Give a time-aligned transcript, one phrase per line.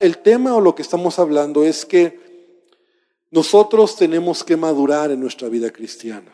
[0.00, 2.20] El tema o lo que estamos hablando es que
[3.32, 6.32] nosotros tenemos que madurar en nuestra vida cristiana.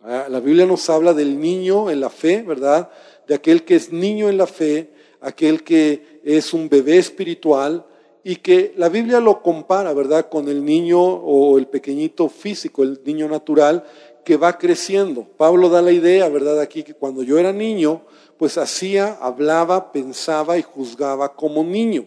[0.00, 2.88] Ah, la Biblia nos habla del niño en la fe, ¿verdad?
[3.26, 7.84] De aquel que es niño en la fe, aquel que es un bebé espiritual
[8.22, 10.28] y que la Biblia lo compara, ¿verdad?
[10.28, 13.84] Con el niño o el pequeñito físico, el niño natural
[14.24, 15.26] que va creciendo.
[15.36, 16.60] Pablo da la idea, ¿verdad?
[16.60, 18.02] Aquí que cuando yo era niño,
[18.38, 22.06] pues hacía, hablaba, pensaba y juzgaba como niño.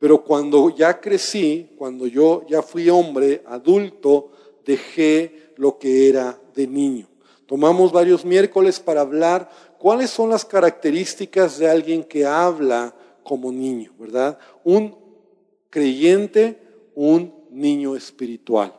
[0.00, 4.32] Pero cuando ya crecí, cuando yo ya fui hombre, adulto,
[4.64, 7.06] dejé lo que era de niño.
[7.46, 13.92] Tomamos varios miércoles para hablar cuáles son las características de alguien que habla como niño,
[13.98, 14.38] ¿verdad?
[14.64, 14.96] Un
[15.68, 16.58] creyente,
[16.94, 18.74] un niño espiritual.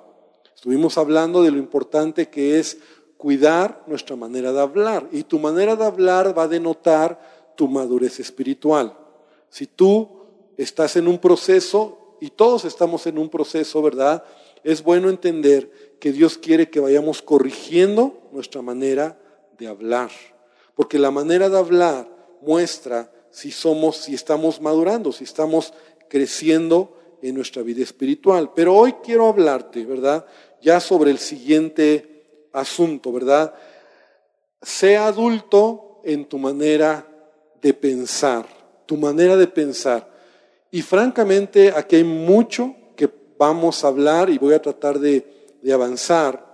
[0.55, 2.79] Estuvimos hablando de lo importante que es
[3.17, 5.07] cuidar nuestra manera de hablar.
[5.11, 8.97] Y tu manera de hablar va a denotar tu madurez espiritual.
[9.49, 10.20] Si tú
[10.57, 14.23] estás en un proceso, y todos estamos en un proceso, ¿verdad?
[14.63, 19.19] Es bueno entender que Dios quiere que vayamos corrigiendo nuestra manera
[19.57, 20.11] de hablar.
[20.75, 22.07] Porque la manera de hablar
[22.41, 25.73] muestra si somos, si estamos madurando, si estamos
[26.09, 28.51] creciendo en nuestra vida espiritual.
[28.53, 30.25] Pero hoy quiero hablarte, ¿verdad?
[30.61, 33.53] Ya sobre el siguiente asunto, ¿verdad?
[34.61, 37.07] Sea adulto en tu manera
[37.61, 38.45] de pensar,
[38.85, 40.10] tu manera de pensar.
[40.71, 45.25] Y francamente, aquí hay mucho que vamos a hablar y voy a tratar de,
[45.61, 46.49] de avanzar,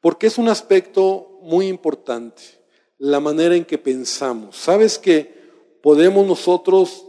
[0.00, 2.42] porque es un aspecto muy importante,
[2.96, 4.56] la manera en que pensamos.
[4.56, 5.38] ¿Sabes que
[5.82, 7.04] podemos nosotros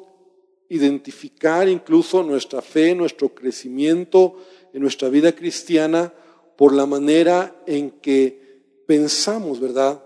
[0.70, 4.38] identificar incluso nuestra fe, nuestro crecimiento
[4.74, 6.14] en nuestra vida cristiana
[6.56, 10.04] por la manera en que pensamos, ¿verdad?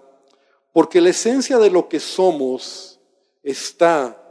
[0.71, 2.99] Porque la esencia de lo que somos
[3.41, 4.22] está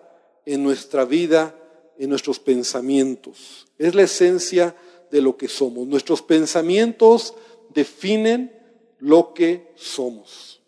[0.46, 1.54] en nuestra vida,
[1.98, 3.66] en nuestros pensamientos.
[3.78, 4.74] Es la esencia
[5.10, 5.86] de lo que somos.
[5.86, 7.34] Nuestros pensamientos
[7.70, 8.52] definen
[8.98, 10.60] lo que somos.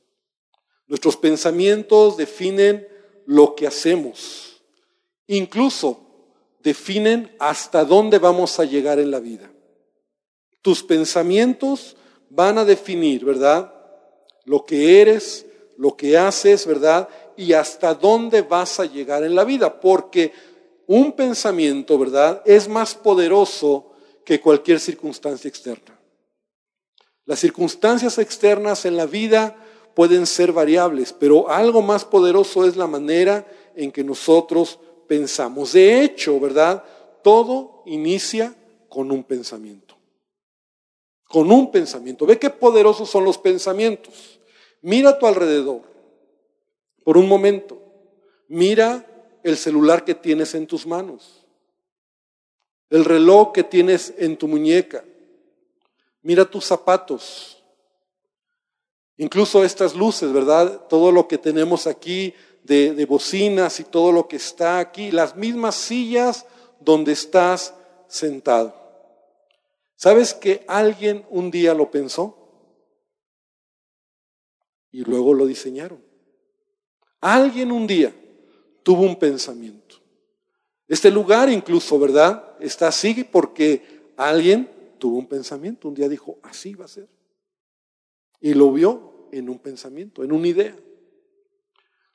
[0.86, 2.86] Nuestros pensamientos definen
[3.26, 4.62] lo que hacemos.
[5.26, 6.00] Incluso
[6.62, 9.50] definen hasta dónde vamos a llegar en la vida.
[10.62, 11.96] Tus pensamientos
[12.30, 13.72] van a definir, ¿verdad?
[14.44, 15.46] Lo que eres,
[15.76, 17.08] lo que haces, ¿verdad?
[17.36, 19.80] Y hasta dónde vas a llegar en la vida.
[19.80, 20.32] Porque
[20.86, 22.42] un pensamiento, ¿verdad?
[22.44, 23.92] Es más poderoso
[24.24, 25.98] que cualquier circunstancia externa.
[27.26, 29.56] Las circunstancias externas en la vida
[29.94, 35.72] pueden ser variables, pero algo más poderoso es la manera en que nosotros pensamos.
[35.72, 36.84] De hecho, ¿verdad?
[37.22, 38.54] Todo inicia
[38.88, 39.94] con un pensamiento
[41.34, 42.26] con un pensamiento.
[42.26, 44.38] Ve qué poderosos son los pensamientos.
[44.82, 45.82] Mira a tu alrededor
[47.04, 47.80] por un momento.
[48.48, 49.06] Mira
[49.42, 51.46] el celular que tienes en tus manos,
[52.90, 55.04] el reloj que tienes en tu muñeca.
[56.22, 57.62] Mira tus zapatos.
[59.16, 60.86] Incluso estas luces, ¿verdad?
[60.88, 65.36] Todo lo que tenemos aquí de, de bocinas y todo lo que está aquí, las
[65.36, 66.46] mismas sillas
[66.80, 67.74] donde estás
[68.08, 68.74] sentado.
[69.96, 72.36] ¿Sabes que alguien un día lo pensó?
[74.90, 76.03] Y luego lo diseñaron.
[77.24, 78.14] Alguien un día
[78.82, 79.96] tuvo un pensamiento.
[80.86, 82.54] Este lugar incluso, ¿verdad?
[82.60, 85.88] Está así porque alguien tuvo un pensamiento.
[85.88, 87.08] Un día dijo, así va a ser.
[88.42, 90.76] Y lo vio en un pensamiento, en una idea.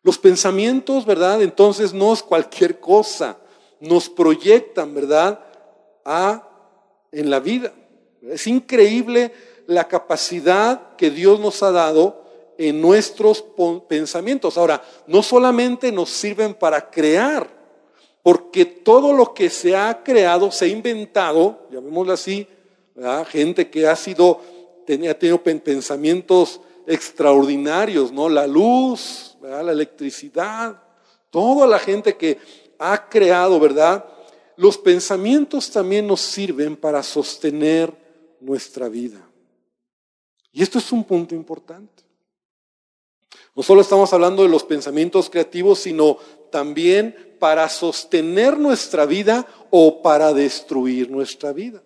[0.04, 1.42] Los pensamientos, ¿verdad?
[1.42, 3.40] Entonces no es cualquier cosa.
[3.80, 5.44] Nos proyectan, ¿verdad?
[6.06, 6.48] A
[7.12, 7.74] en la vida.
[8.22, 9.34] Es increíble
[9.66, 12.29] la capacidad que Dios nos ha dado
[12.60, 13.42] en nuestros
[13.88, 14.58] pensamientos.
[14.58, 17.50] Ahora, no solamente nos sirven para crear,
[18.22, 22.46] porque todo lo que se ha creado, se ha inventado, llamémoslo así,
[23.30, 24.42] gente que ha sido,
[24.86, 28.28] tenía, tenido pensamientos extraordinarios, ¿no?
[28.28, 30.84] La luz, la electricidad,
[31.30, 32.40] toda la gente que
[32.78, 34.04] ha creado, ¿verdad?
[34.58, 37.94] Los pensamientos también nos sirven para sostener
[38.42, 39.26] nuestra vida.
[40.52, 42.09] Y esto es un punto importante.
[43.60, 46.18] No solo estamos hablando de los pensamientos creativos, sino
[46.50, 51.84] también para sostener nuestra vida o para destruir nuestra vida.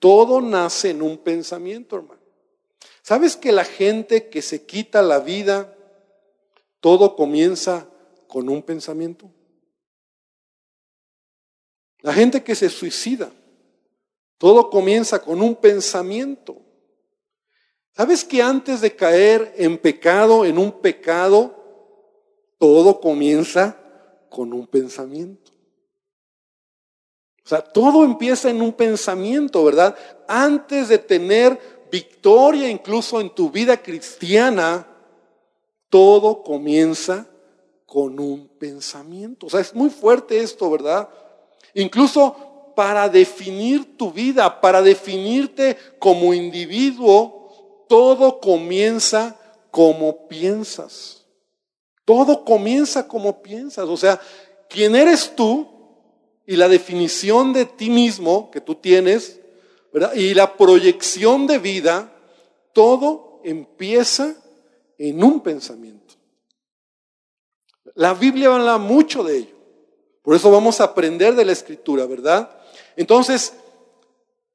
[0.00, 2.20] Todo nace en un pensamiento, hermano.
[3.00, 5.74] ¿Sabes que la gente que se quita la vida,
[6.78, 7.88] todo comienza
[8.26, 9.30] con un pensamiento?
[12.02, 13.30] La gente que se suicida,
[14.36, 16.67] todo comienza con un pensamiento.
[17.98, 21.52] ¿Sabes que antes de caer en pecado, en un pecado,
[22.56, 23.76] todo comienza
[24.30, 25.50] con un pensamiento?
[27.44, 29.96] O sea, todo empieza en un pensamiento, ¿verdad?
[30.28, 31.58] Antes de tener
[31.90, 34.86] victoria incluso en tu vida cristiana,
[35.88, 37.26] todo comienza
[37.84, 39.46] con un pensamiento.
[39.46, 41.08] O sea, es muy fuerte esto, ¿verdad?
[41.74, 47.37] Incluso para definir tu vida, para definirte como individuo,
[47.88, 49.36] todo comienza
[49.70, 51.24] como piensas.
[52.04, 53.88] Todo comienza como piensas.
[53.88, 54.20] O sea,
[54.68, 55.68] quién eres tú
[56.46, 59.40] y la definición de ti mismo que tú tienes.
[60.14, 62.12] Y la proyección de vida,
[62.72, 64.36] todo empieza
[64.98, 66.14] en un pensamiento.
[67.94, 69.56] La Biblia habla mucho de ello.
[70.22, 72.50] Por eso vamos a aprender de la escritura, ¿verdad?
[72.96, 73.54] Entonces,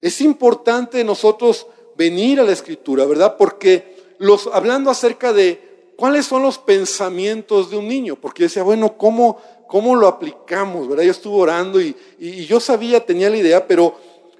[0.01, 1.65] es importante nosotros
[1.95, 3.35] venir a la escritura, ¿verdad?
[3.37, 8.63] Porque los, hablando acerca de cuáles son los pensamientos de un niño, porque yo decía,
[8.63, 9.37] bueno, ¿cómo,
[9.67, 11.03] cómo lo aplicamos, verdad?
[11.03, 13.95] Yo estuve orando y, y yo sabía, tenía la idea, pero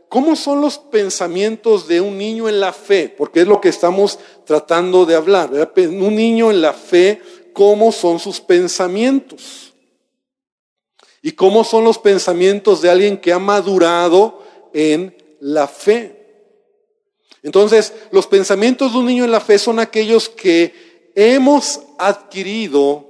[0.10, 3.14] ¿cómo son los pensamientos de un niño en la fe?
[3.16, 5.72] Porque es lo que estamos tratando de hablar, ¿verdad?
[5.78, 7.22] Un niño en la fe
[7.54, 9.74] cómo son sus pensamientos.
[11.22, 16.23] Y cómo son los pensamientos de alguien que ha madurado en la fe.
[17.44, 23.06] Entonces, los pensamientos de un niño en la fe son aquellos que hemos adquirido,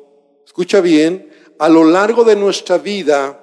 [0.46, 3.40] escucha bien, a lo largo de nuestra vida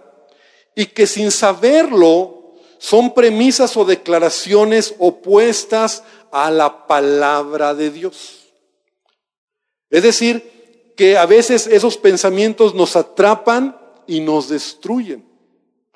[0.75, 6.03] y que sin saberlo son premisas o declaraciones opuestas
[6.33, 8.41] a la palabra de Dios.
[9.91, 15.25] Es decir, que a veces esos pensamientos nos atrapan y nos destruyen.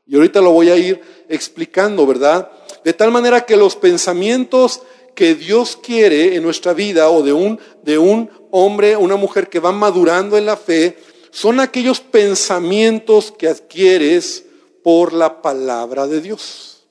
[0.07, 2.51] Y ahorita lo voy a ir explicando, ¿verdad?
[2.85, 4.83] De tal manera que los pensamientos
[5.15, 9.59] que Dios quiere en nuestra vida o de un, de un hombre, una mujer que
[9.59, 10.99] va madurando en la fe,
[11.31, 14.45] son aquellos pensamientos que adquieres
[14.83, 16.87] por la palabra de Dios.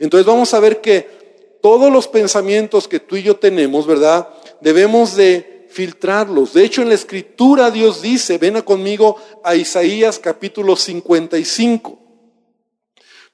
[0.00, 4.28] Entonces vamos a ver que todos los pensamientos que tú y yo tenemos, ¿verdad?
[4.60, 6.54] Debemos de filtrarlos.
[6.54, 11.98] De hecho, en la escritura Dios dice, ven conmigo a Isaías capítulo 55,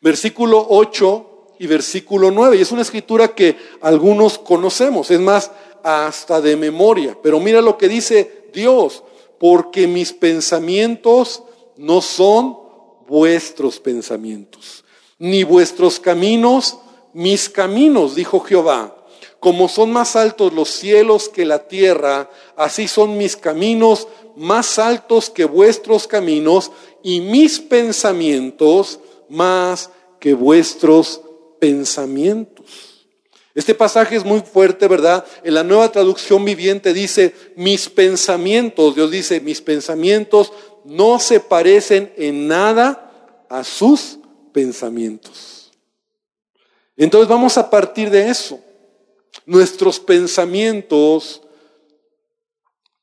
[0.00, 2.56] versículo 8 y versículo 9.
[2.56, 5.50] Y es una escritura que algunos conocemos, es más,
[5.82, 7.16] hasta de memoria.
[7.22, 9.02] Pero mira lo que dice Dios,
[9.38, 11.42] porque mis pensamientos
[11.76, 12.58] no son
[13.06, 14.84] vuestros pensamientos,
[15.18, 16.78] ni vuestros caminos
[17.14, 18.96] mis caminos, dijo Jehová.
[19.40, 25.30] Como son más altos los cielos que la tierra, así son mis caminos más altos
[25.30, 26.72] que vuestros caminos
[27.02, 28.98] y mis pensamientos
[29.28, 31.20] más que vuestros
[31.64, 33.06] pensamientos.
[33.54, 35.24] Este pasaje es muy fuerte, ¿verdad?
[35.42, 40.52] En la nueva traducción viviente dice, mis pensamientos, Dios dice, mis pensamientos
[40.84, 44.18] no se parecen en nada a sus
[44.52, 45.72] pensamientos.
[46.98, 48.60] Entonces vamos a partir de eso.
[49.46, 51.40] Nuestros pensamientos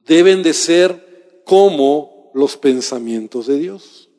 [0.02, 4.10] deben de ser como los pensamientos de Dios.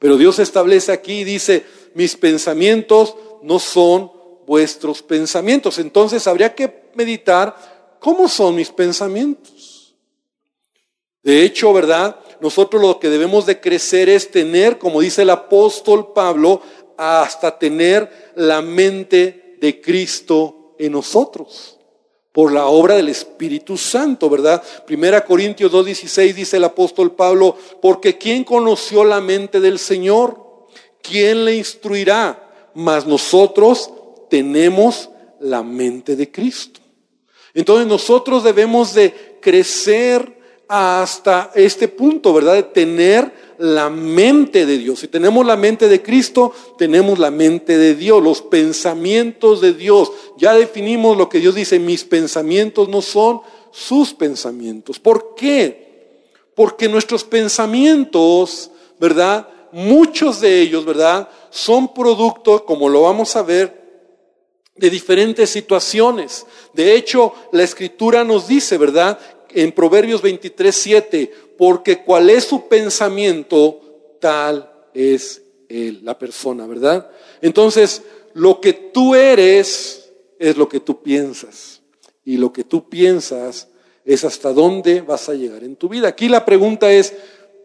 [0.00, 1.64] Pero Dios establece aquí y dice,
[1.94, 4.10] mis pensamientos no son
[4.46, 5.78] vuestros pensamientos.
[5.78, 7.54] Entonces habría que meditar
[8.00, 9.94] cómo son mis pensamientos.
[11.22, 12.18] De hecho, ¿verdad?
[12.40, 16.62] Nosotros lo que debemos de crecer es tener, como dice el apóstol Pablo,
[16.96, 21.78] hasta tener la mente de Cristo en nosotros
[22.32, 24.62] por la obra del Espíritu Santo, ¿verdad?
[24.86, 30.66] Primera Corintios 2.16 dice el apóstol Pablo, porque ¿quién conoció la mente del Señor?
[31.02, 32.47] ¿Quién le instruirá?
[32.78, 33.90] Mas nosotros
[34.30, 36.78] tenemos la mente de Cristo.
[37.52, 42.54] Entonces nosotros debemos de crecer hasta este punto, ¿verdad?
[42.54, 45.00] De tener la mente de Dios.
[45.00, 50.12] Si tenemos la mente de Cristo, tenemos la mente de Dios, los pensamientos de Dios.
[50.36, 53.40] Ya definimos lo que Dios dice, mis pensamientos no son
[53.72, 55.00] sus pensamientos.
[55.00, 56.12] ¿Por qué?
[56.54, 58.70] Porque nuestros pensamientos,
[59.00, 59.48] ¿verdad?
[59.72, 61.28] Muchos de ellos, ¿verdad?
[61.50, 63.78] Son producto, como lo vamos a ver,
[64.76, 66.46] de diferentes situaciones.
[66.72, 69.18] De hecho, la escritura nos dice, ¿verdad?
[69.50, 73.80] En Proverbios 23, 7, porque cuál es su pensamiento,
[74.20, 77.10] tal es él, la persona, ¿verdad?
[77.42, 78.02] Entonces,
[78.34, 81.80] lo que tú eres es lo que tú piensas.
[82.24, 83.68] Y lo que tú piensas
[84.04, 86.08] es hasta dónde vas a llegar en tu vida.
[86.08, 87.14] Aquí la pregunta es,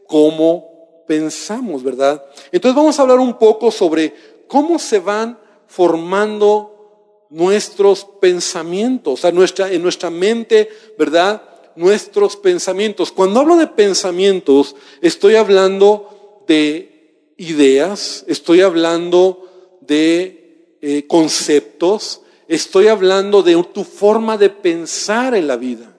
[0.08, 0.73] ¿cómo
[1.08, 2.24] pensamos, verdad?
[2.52, 4.14] Entonces vamos a hablar un poco sobre
[4.48, 11.42] cómo se van formando nuestros pensamientos, o sea, nuestra, en nuestra mente, ¿verdad?
[11.76, 13.12] nuestros pensamientos.
[13.12, 23.42] Cuando hablo de pensamientos, estoy hablando de ideas, estoy hablando de eh, conceptos, estoy hablando
[23.42, 25.96] de tu forma de pensar en la vida.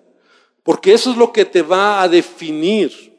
[0.62, 3.13] Porque eso es lo que te va a definir.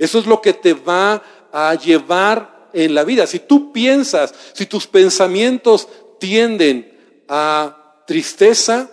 [0.00, 3.26] Eso es lo que te va a llevar en la vida.
[3.26, 5.86] Si tú piensas, si tus pensamientos
[6.18, 8.88] tienden a tristeza,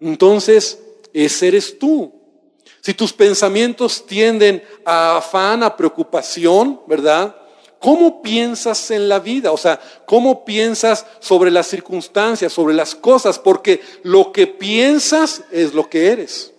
[0.00, 0.78] entonces
[1.14, 2.12] ese eres tú.
[2.82, 7.34] Si tus pensamientos tienden a afán, a preocupación, ¿verdad?
[7.78, 9.50] ¿Cómo piensas en la vida?
[9.50, 13.38] O sea, ¿cómo piensas sobre las circunstancias, sobre las cosas?
[13.38, 16.52] Porque lo que piensas es lo que eres.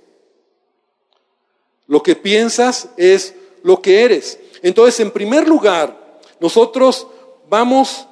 [1.86, 4.40] Lo que piensas es lo que eres.
[4.62, 7.08] Entonces, en primer lugar, nosotros
[7.50, 8.06] vamos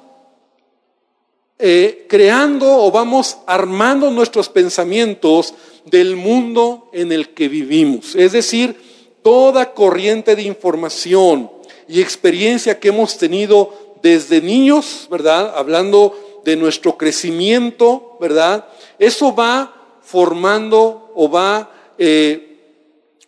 [1.60, 8.16] eh, creando o vamos armando nuestros pensamientos del mundo en el que vivimos.
[8.16, 8.76] Es decir,
[9.22, 11.48] toda corriente de información
[11.86, 15.54] y experiencia que hemos tenido desde niños, ¿verdad?
[15.56, 18.66] Hablando de nuestro crecimiento, ¿verdad?
[18.98, 22.58] Eso va formando o va eh,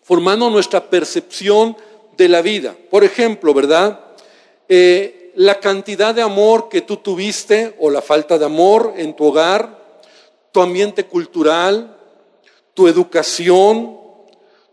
[0.03, 1.77] formando nuestra percepción
[2.17, 2.75] de la vida.
[2.91, 4.01] Por ejemplo, ¿verdad?
[4.69, 9.27] Eh, la cantidad de amor que tú tuviste o la falta de amor en tu
[9.27, 10.01] hogar,
[10.51, 11.97] tu ambiente cultural,
[12.75, 13.99] tu educación,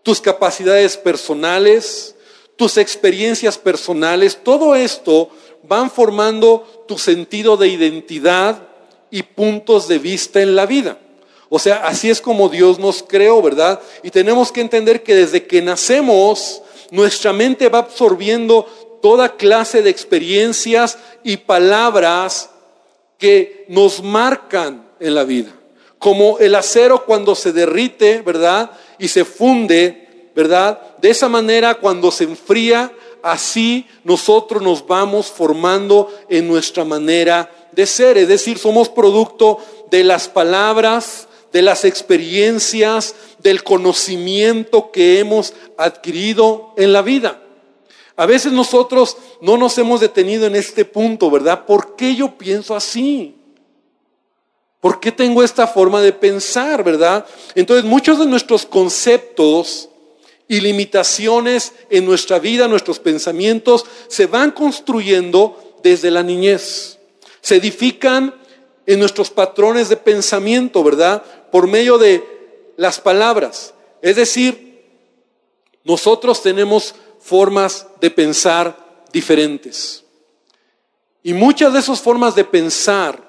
[0.03, 2.15] tus capacidades personales,
[2.55, 5.29] tus experiencias personales, todo esto
[5.63, 8.67] van formando tu sentido de identidad
[9.09, 10.97] y puntos de vista en la vida.
[11.50, 13.79] O sea, así es como Dios nos creó, ¿verdad?
[14.01, 16.62] Y tenemos que entender que desde que nacemos,
[16.93, 18.65] nuestra mente va absorbiendo
[19.01, 22.50] toda clase de experiencias y palabras
[23.17, 25.53] que nos marcan en la vida
[26.03, 28.71] como el acero cuando se derrite, ¿verdad?
[29.00, 30.97] Y se funde, ¿verdad?
[30.97, 37.85] De esa manera cuando se enfría, así nosotros nos vamos formando en nuestra manera de
[37.85, 38.17] ser.
[38.17, 39.59] Es decir, somos producto
[39.89, 47.41] de las palabras, de las experiencias, del conocimiento que hemos adquirido en la vida.
[48.15, 51.65] A veces nosotros no nos hemos detenido en este punto, ¿verdad?
[51.65, 53.36] ¿Por qué yo pienso así?
[54.81, 57.25] ¿Por qué tengo esta forma de pensar, verdad?
[57.55, 59.89] Entonces, muchos de nuestros conceptos
[60.48, 67.00] y limitaciones en nuestra vida, nuestros pensamientos, se van construyendo desde la niñez.
[67.41, 68.36] Se edifican
[68.86, 71.24] en nuestros patrones de pensamiento, ¿verdad?
[71.53, 73.75] Por medio de las palabras.
[74.01, 74.81] Es decir,
[75.83, 80.03] nosotros tenemos formas de pensar diferentes.
[81.22, 83.22] Y muchas de esas formas de pensar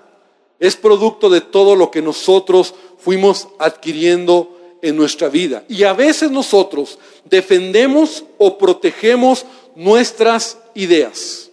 [0.59, 5.63] es producto de todo lo que nosotros fuimos adquiriendo en nuestra vida.
[5.69, 11.51] Y a veces nosotros defendemos o protegemos nuestras ideas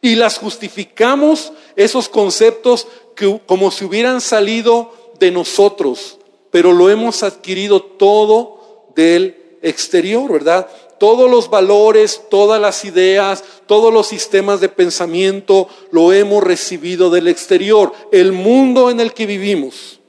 [0.00, 2.86] y las justificamos esos conceptos
[3.16, 6.18] que, como si hubieran salido de nosotros,
[6.50, 10.68] pero lo hemos adquirido todo del exterior, ¿verdad?
[10.98, 17.28] todos los valores, todas las ideas, todos los sistemas de pensamiento lo hemos recibido del
[17.28, 20.00] exterior, el mundo en el que vivimos.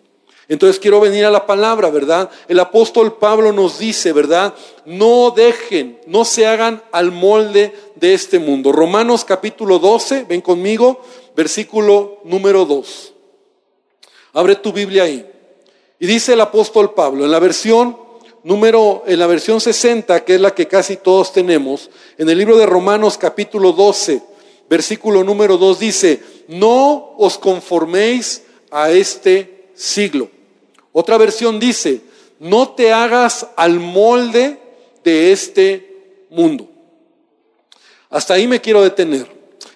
[0.50, 2.30] Entonces quiero venir a la palabra, ¿verdad?
[2.48, 4.54] El apóstol Pablo nos dice, ¿verdad?
[4.86, 8.72] No dejen, no se hagan al molde de este mundo.
[8.72, 11.02] Romanos capítulo 12, ven conmigo,
[11.36, 13.14] versículo número 2.
[14.34, 15.26] Abre tu Biblia ahí.
[16.00, 17.98] Y dice el apóstol Pablo, en la versión
[18.44, 22.58] número, en la versión 60, que es la que casi todos tenemos, en el libro
[22.58, 24.22] de Romanos capítulo 12,
[24.70, 30.30] versículo número 2 dice, no os conforméis a este siglo.
[30.92, 32.02] Otra versión dice,
[32.40, 34.60] no te hagas al molde
[35.04, 36.68] de este mundo.
[38.10, 39.28] Hasta ahí me quiero detener.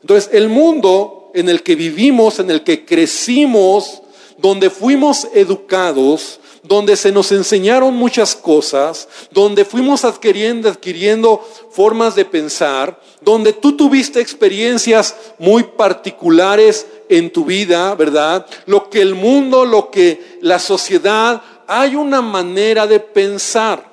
[0.01, 4.01] Entonces, el mundo en el que vivimos, en el que crecimos,
[4.41, 12.25] donde fuimos educados, donde se nos enseñaron muchas cosas, donde fuimos adquiriendo, adquiriendo formas de
[12.25, 18.45] pensar, donde tú tuviste experiencias muy particulares en tu vida, ¿verdad?
[18.65, 23.89] Lo que el mundo, lo que la sociedad, hay una manera de pensar.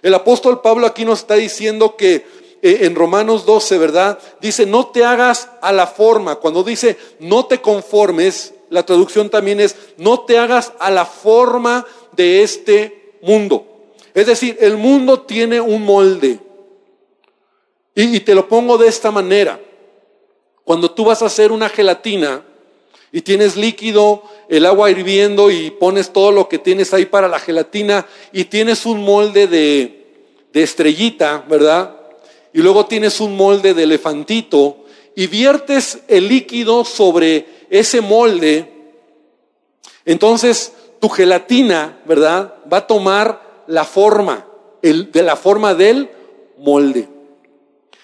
[0.00, 2.26] El apóstol Pablo aquí nos está diciendo que
[2.62, 4.18] eh, en Romanos 12, ¿verdad?
[4.40, 6.36] Dice, no te hagas a la forma.
[6.36, 11.86] Cuando dice, no te conformes, la traducción también es, no te hagas a la forma
[12.16, 13.66] de este mundo.
[14.14, 16.40] Es decir, el mundo tiene un molde.
[17.94, 19.60] Y, te lo pongo de esta manera.
[20.64, 22.42] Cuando tú vas a hacer una gelatina
[23.12, 27.38] y tienes líquido, el agua hirviendo y pones todo lo que tienes ahí para la
[27.38, 30.06] gelatina y tienes un molde de,
[30.50, 31.94] de estrellita, ¿verdad?
[32.54, 34.81] Y luego tienes un molde de elefantito
[35.14, 38.72] y viertes el líquido sobre ese molde,
[40.04, 42.54] entonces tu gelatina, ¿verdad?
[42.72, 44.46] Va a tomar la forma,
[44.82, 46.10] de la forma del
[46.58, 47.08] molde.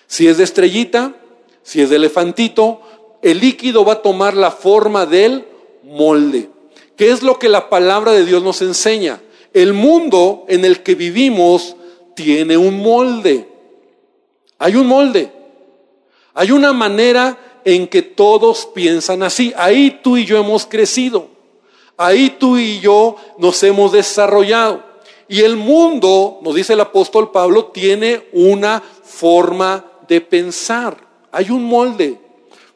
[0.06, 1.14] Si es de estrellita,
[1.62, 2.80] si es de elefantito,
[3.22, 5.46] el líquido va a tomar la forma del
[5.82, 6.50] molde.
[6.96, 9.20] ¿Qué es lo que la palabra de Dios nos enseña?
[9.52, 11.76] El mundo en el que vivimos
[12.14, 13.48] tiene un molde.
[14.58, 15.30] Hay un molde.
[16.38, 19.52] Hay una manera en que todos piensan así.
[19.57, 21.26] Ahí tú y yo hemos crecido.
[21.97, 24.85] Ahí tú y yo nos hemos desarrollado.
[25.26, 30.97] Y el mundo, nos dice el apóstol Pablo, tiene una forma de pensar.
[31.33, 32.21] Hay un molde.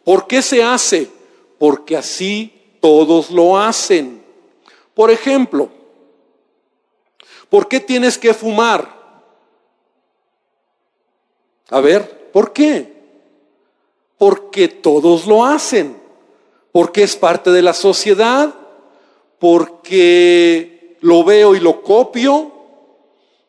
[0.02, 1.08] ¿Por qué se hace?
[1.56, 4.24] Porque así todos lo hacen.
[4.92, 5.68] Por ejemplo,
[7.48, 8.92] ¿por qué tienes que fumar?
[11.70, 13.01] A ver, ¿por qué?
[14.22, 15.96] Porque todos lo hacen.
[16.70, 18.54] Porque es parte de la sociedad.
[19.40, 22.52] Porque lo veo y lo copio.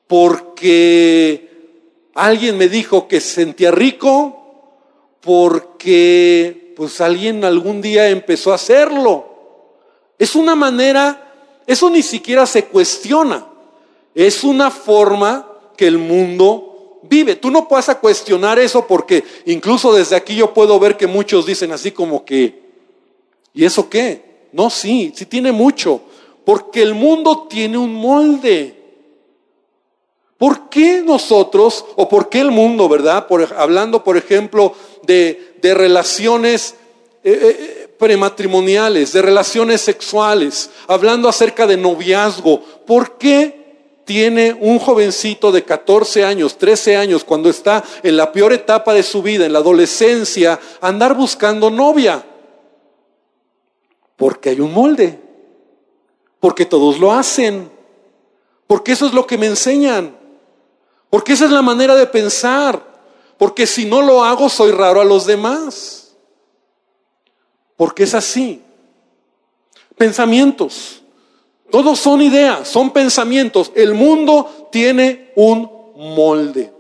[0.08, 1.76] Porque
[2.16, 5.20] alguien me dijo que se sentía rico.
[5.22, 9.28] Porque pues alguien algún día empezó a hacerlo.
[10.18, 13.46] Es una manera, eso ni siquiera se cuestiona.
[14.16, 16.73] Es una forma que el mundo
[17.04, 17.36] vive.
[17.36, 21.72] Tú no puedes cuestionar eso porque incluso desde aquí yo puedo ver que muchos dicen
[21.72, 22.62] así como que,
[23.54, 24.48] ¿y eso qué?
[24.52, 26.02] No, sí, sí tiene mucho.
[26.46, 28.84] Porque el mundo tiene un molde.
[30.38, 33.28] ¿Por qué nosotros, o por qué el mundo, verdad?
[33.58, 36.76] hablando, por ejemplo, de, relaciones
[37.24, 43.63] eh, eh, prematrimoniales, de relaciones sexuales, hablando acerca de noviazgo, ¿por qué
[44.06, 49.04] tiene un jovencito de 14 años, 13 años, cuando está en la peor etapa de
[49.04, 52.26] su vida, en la adolescencia, andar buscando novia?
[54.16, 55.20] Porque hay un molde,
[56.40, 57.72] porque todos lo hacen,
[58.68, 60.18] porque eso es lo que me enseñan,
[61.10, 62.82] porque esa es la manera de pensar,
[63.38, 66.16] porque si no lo hago soy raro a los demás,
[67.78, 68.62] porque es así.
[69.98, 71.03] Pensamientos.
[71.74, 73.72] Todos son ideas, son pensamientos.
[73.74, 76.72] El mundo tiene un molde.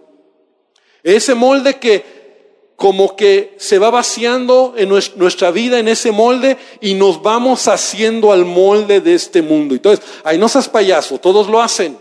[1.01, 6.93] Ese molde que como que se va vaciando en nuestra vida en ese molde y
[6.93, 9.73] nos vamos haciendo al molde de este mundo.
[9.73, 11.97] Entonces, ahí no seas payaso, todos lo hacen.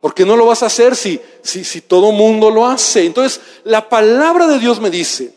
[0.00, 3.06] ¿Por qué no lo vas a hacer si, si, si todo mundo lo hace?
[3.06, 5.32] Entonces, la palabra de Dios me dice,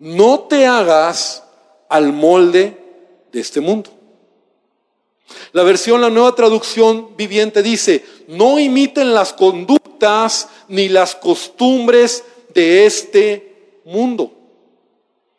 [0.00, 1.44] no te hagas
[1.88, 2.76] al molde
[3.30, 3.99] de este mundo.
[5.52, 12.86] La versión, la nueva traducción viviente dice, no imiten las conductas ni las costumbres de
[12.86, 14.32] este mundo.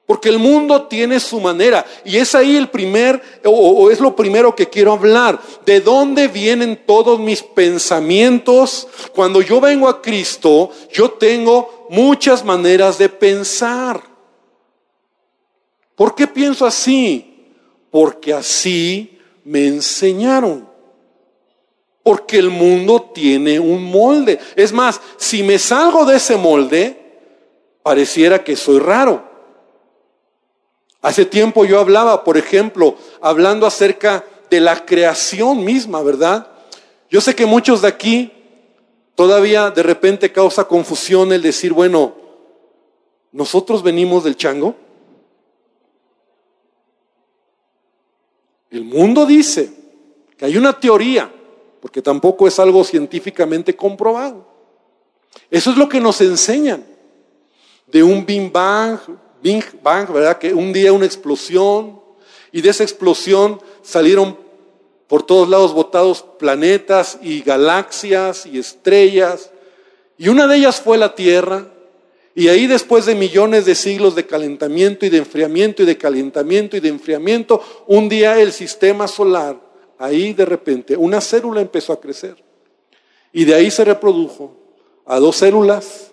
[0.06, 1.86] Porque el mundo tiene su manera.
[2.04, 5.39] Y es ahí el primer, o, es lo primero que quiero hablar.
[5.65, 8.89] ¿De dónde vienen todos mis pensamientos?
[9.13, 14.04] Cuando yo vengo a Cristo, yo tengo muchas maneras de pensar.
[15.95, 17.47] ¿Por qué pienso así?
[17.89, 20.69] Porque así me enseñaron.
[22.04, 24.39] Porque el mundo tiene un molde.
[24.56, 26.97] Es más, si me salgo de ese molde,
[27.84, 29.30] pareciera que soy raro.
[31.01, 36.47] Hace tiempo yo hablaba, por ejemplo, hablando acerca de la creación misma, ¿verdad?
[37.10, 38.32] Yo sé que muchos de aquí
[39.15, 42.15] todavía de repente causa confusión el decir, bueno,
[43.32, 44.75] nosotros venimos del chango.
[48.71, 49.69] El mundo dice
[50.38, 51.31] que hay una teoría,
[51.81, 54.47] porque tampoco es algo científicamente comprobado.
[55.49, 56.86] Eso es lo que nos enseñan
[57.88, 58.99] de un Big Bang,
[59.43, 60.38] Big Bang, ¿verdad?
[60.38, 61.99] Que un día una explosión
[62.51, 64.38] y de esa explosión salieron
[65.07, 69.51] por todos lados botados planetas y galaxias y estrellas.
[70.17, 71.70] Y una de ellas fue la Tierra
[72.34, 76.78] y ahí después de millones de siglos de calentamiento y de enfriamiento y de calentamiento
[76.78, 79.60] y de enfriamiento, un día el sistema solar,
[79.98, 82.36] ahí de repente, una célula empezó a crecer.
[83.34, 84.56] Y de ahí se reprodujo
[85.06, 86.12] a dos células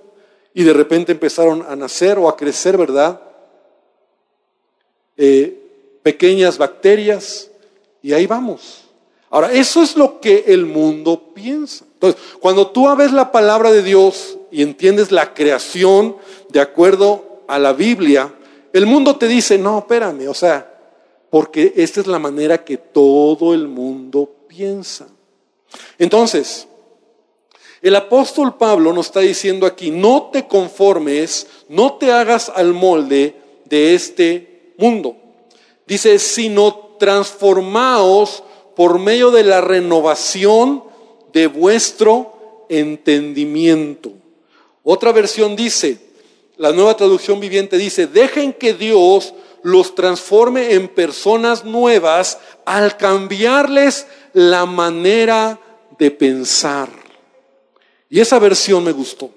[0.54, 3.20] y de repente empezaron a nacer o a crecer, ¿verdad?
[5.16, 5.56] Eh,
[6.02, 7.50] pequeñas bacterias
[8.02, 8.84] y ahí vamos.
[9.30, 11.84] Ahora, eso es lo que el mundo piensa.
[11.94, 16.16] Entonces, cuando tú ves la palabra de Dios y entiendes la creación
[16.48, 18.34] de acuerdo a la Biblia,
[18.72, 20.74] el mundo te dice, no, espérame, o sea,
[21.30, 25.06] porque esta es la manera que todo el mundo piensa.
[25.98, 26.66] Entonces,
[27.80, 33.36] El apóstol Pablo nos está diciendo aquí, no te conformes, no te hagas al molde
[33.66, 35.16] de este mundo.
[35.86, 38.42] Dice, sino transformaos
[38.74, 40.82] por medio de la renovación
[41.32, 44.10] de vuestro entendimiento.
[44.90, 45.98] Otra versión dice,
[46.56, 54.06] la nueva traducción viviente dice, dejen que Dios los transforme en personas nuevas al cambiarles
[54.32, 55.60] la manera
[55.98, 56.88] de pensar.
[58.08, 59.28] Y esa versión me gustó.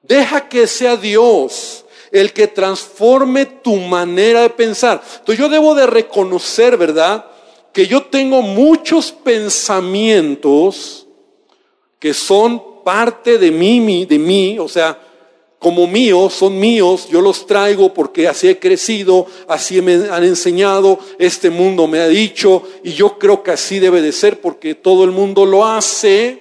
[0.00, 5.02] Deja que sea Dios el que transforme tu manera de pensar.
[5.18, 7.26] Entonces yo debo de reconocer, ¿verdad?
[7.70, 11.06] Que yo tengo muchos pensamientos
[11.98, 14.96] que son parte de mí, de mí, o sea,
[15.58, 21.00] como míos, son míos, yo los traigo porque así he crecido, así me han enseñado,
[21.18, 25.02] este mundo me ha dicho, y yo creo que así debe de ser porque todo
[25.02, 26.40] el mundo lo hace,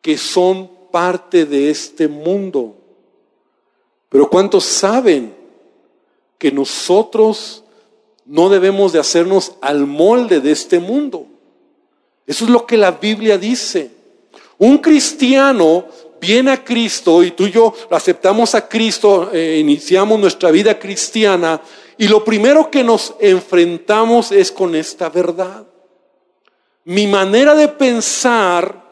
[0.00, 2.74] que son parte de este mundo.
[4.08, 5.36] Pero ¿cuántos saben
[6.36, 7.62] que nosotros
[8.26, 11.26] no debemos de hacernos al molde de este mundo?
[12.26, 14.01] Eso es lo que la Biblia dice.
[14.62, 15.86] Un cristiano
[16.20, 21.60] viene a Cristo y tú y yo aceptamos a Cristo, eh, iniciamos nuestra vida cristiana
[21.98, 25.66] y lo primero que nos enfrentamos es con esta verdad.
[26.84, 28.84] Mi manera de pensar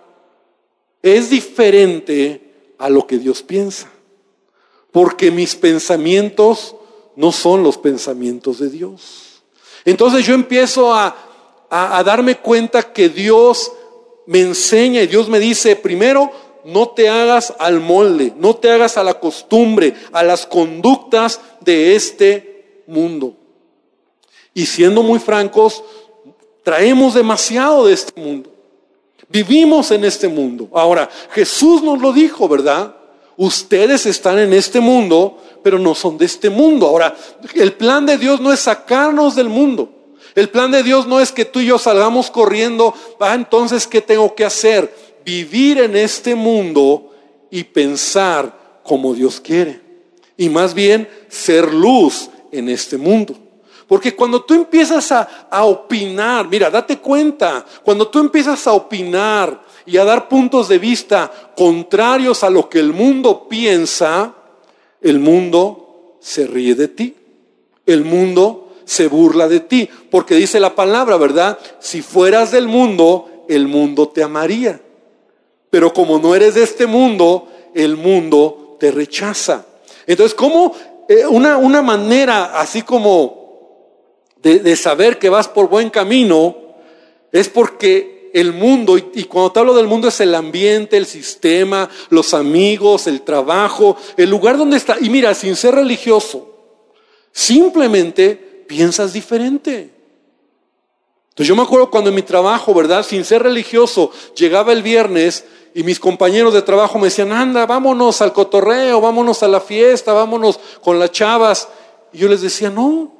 [1.02, 3.88] es diferente a lo que Dios piensa,
[4.90, 6.74] porque mis pensamientos
[7.14, 9.44] no son los pensamientos de Dios.
[9.84, 11.14] Entonces yo empiezo a,
[11.70, 13.70] a darme cuenta que Dios
[14.30, 16.30] me enseña y Dios me dice, primero,
[16.64, 21.96] no te hagas al molde, no te hagas a la costumbre, a las conductas de
[21.96, 23.34] este mundo.
[24.54, 25.82] Y siendo muy francos,
[26.62, 28.52] traemos demasiado de este mundo.
[29.28, 30.68] Vivimos en este mundo.
[30.74, 32.94] Ahora, Jesús nos lo dijo, ¿verdad?
[33.36, 36.86] Ustedes están en este mundo, pero no son de este mundo.
[36.86, 37.16] Ahora,
[37.54, 39.99] el plan de Dios no es sacarnos del mundo.
[40.34, 44.00] El plan de Dios no es que tú y yo salgamos corriendo, ah, entonces, ¿qué
[44.00, 45.10] tengo que hacer?
[45.24, 47.12] vivir en este mundo
[47.50, 49.80] y pensar como Dios quiere.
[50.36, 53.36] Y más bien ser luz en este mundo.
[53.86, 59.64] Porque cuando tú empiezas a, a, opinar, mira, date cuenta, cuando tú empiezas a opinar
[59.84, 64.34] y a dar puntos de vista contrarios a lo que el mundo piensa,
[65.00, 67.16] el mundo se ríe de ti.
[67.84, 69.88] El mundo se burla de ti.
[70.10, 71.60] Porque dice la palabra, ¿verdad?
[71.78, 74.80] Si fueras del mundo, el mundo te amaría.
[75.70, 79.64] Pero como no eres de este mundo, el mundo te rechaza.
[80.08, 80.74] Entonces, ¿cómo
[81.08, 86.56] eh, una, una, manera así como de, saber que vas por buen camino
[87.30, 91.06] es porque el mundo, y, y cuando te hablo del mundo es el ambiente, el
[91.06, 94.96] sistema, los amigos, el trabajo, el lugar donde está.
[95.00, 96.56] Y mira, sin ser religioso,
[97.30, 99.90] simplemente piensas diferente.
[101.30, 103.04] Entonces yo me acuerdo cuando en mi trabajo, ¿verdad?
[103.04, 108.22] Sin ser religioso, llegaba el viernes y mis compañeros de trabajo me decían, anda, vámonos
[108.22, 111.68] al cotorreo, vámonos a la fiesta, vámonos con las chavas.
[112.12, 113.12] Y yo les decía, no,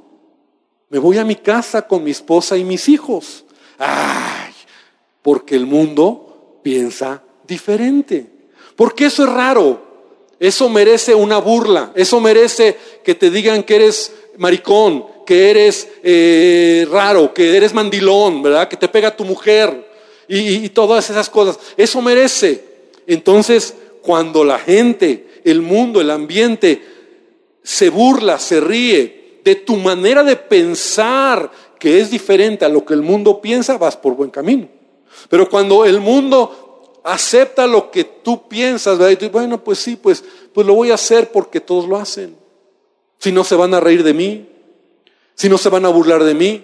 [0.88, 3.44] me voy a mi casa con mi esposa y mis hijos.
[3.76, 4.52] Ay,
[5.20, 8.30] porque el mundo piensa diferente.
[8.76, 9.82] Porque eso es raro.
[10.38, 11.90] Eso merece una burla.
[11.96, 18.42] Eso merece que te digan que eres maricón, que eres eh, raro, que eres mandilón,
[18.42, 18.66] ¿verdad?
[18.66, 19.88] Que te pega tu mujer
[20.26, 21.56] y, todas esas cosas.
[21.76, 22.64] Eso merece.
[23.06, 26.82] Entonces, cuando la gente, el mundo, el ambiente
[27.62, 32.94] se burla, se ríe de tu manera de pensar que es diferente a lo que
[32.94, 34.66] el mundo piensa, vas por buen camino.
[35.28, 38.98] Pero cuando el mundo acepta lo que tú piensas.
[39.20, 42.34] Y bueno, pues sí, pues, pues lo voy a hacer porque todos lo hacen.
[43.20, 44.49] Si no se van a reír de mí,
[45.40, 46.62] si no se van a burlar de mí,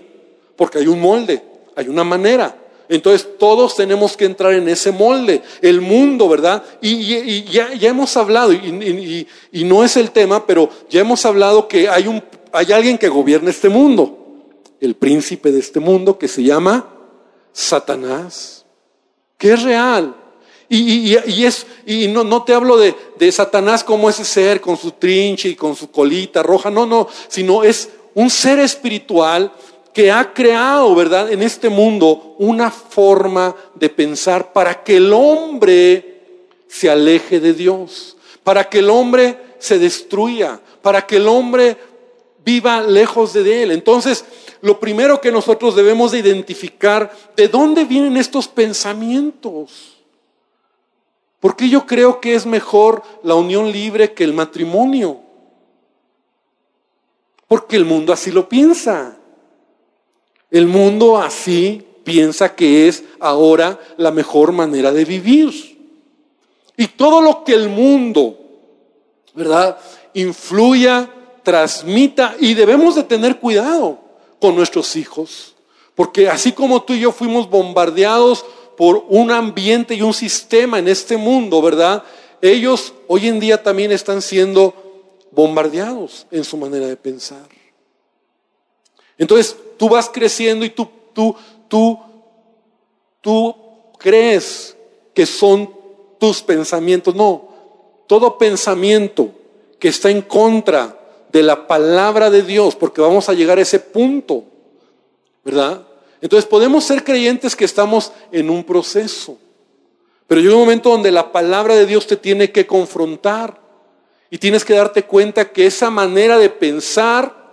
[0.55, 1.43] porque hay un molde,
[1.77, 2.55] hay una manera.
[2.91, 6.63] Entonces todos tenemos que entrar en ese molde, el mundo, ¿verdad?
[6.83, 9.27] Y, ya, hemos hablado, y,
[9.65, 13.49] no es el tema, pero ya hemos hablado que hay, un, hay alguien que gobierna
[13.49, 14.45] este mundo,
[14.79, 16.87] el príncipe de este mundo que se llama
[17.55, 18.67] Satanás,
[19.39, 20.15] que es real.
[20.69, 24.91] Y, es, y no, no te hablo de, de Satanás como ese ser con su
[24.91, 29.53] trinche y con su colita roja, no, no, sino es un ser espiritual
[29.93, 36.23] que ha creado, ¿verdad?, en este mundo una forma de pensar para que el hombre
[36.67, 41.77] se aleje de Dios, para que el hombre se destruya, para que el hombre
[42.43, 43.71] viva lejos de Él.
[43.71, 44.25] Entonces,
[44.63, 49.99] lo primero que nosotros debemos de identificar, ¿de dónde vienen estos pensamientos?
[51.39, 55.26] ¿Por qué yo creo que es mejor la unión libre que el matrimonio?
[57.49, 59.17] Porque el mundo así lo piensa.
[60.51, 65.77] El mundo así piensa que es ahora la mejor manera de vivir.
[66.77, 68.39] Y todo lo que el mundo,
[69.35, 69.79] ¿verdad?
[70.15, 71.11] Influya,
[71.43, 73.99] transmita y debemos de tener cuidado
[74.41, 75.55] con nuestros hijos.
[75.95, 78.45] Porque así como tú y yo fuimos bombardeados
[78.77, 82.05] por un ambiente y un sistema en este mundo, ¿verdad?
[82.43, 84.75] Ellos hoy en día también están siendo
[85.31, 87.47] bombardeados en su manera de pensar.
[89.19, 91.35] Entonces, tú vas creciendo y tú, tú,
[91.69, 91.99] tú,
[93.21, 93.57] tú
[93.99, 94.77] crees
[95.15, 95.71] que son
[96.19, 97.15] tus pensamientos.
[97.15, 97.49] No,
[98.07, 99.31] todo pensamiento
[99.79, 100.99] que está en contra
[101.33, 104.45] de la palabra de Dios, porque vamos a llegar a ese punto,
[105.45, 105.87] ¿verdad?
[106.21, 109.37] Entonces podemos ser creyentes que estamos en un proceso,
[110.27, 113.61] pero llega un momento donde la palabra de Dios te tiene que confrontar
[114.31, 117.47] y tienes que darte cuenta que esa manera de pensar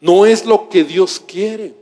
[0.00, 1.74] no es lo que Dios quiere.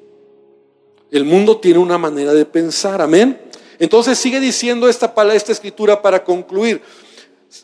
[1.11, 3.41] El mundo tiene una manera de pensar, amén.
[3.79, 6.81] Entonces sigue diciendo esta, esta escritura para concluir.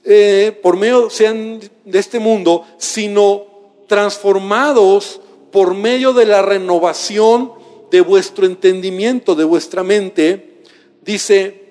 [0.04, 3.46] Eh, por medio sean de este mundo, sino
[3.88, 7.52] transformados por medio de la renovación
[7.90, 10.62] de vuestro entendimiento, de vuestra mente,
[11.02, 11.62] dice,